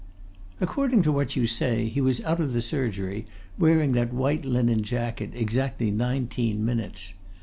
[0.59, 3.27] "According to what you say he was out of the surgery,
[3.59, 7.13] wearing that white linen jacket, exactly nineteen minutes.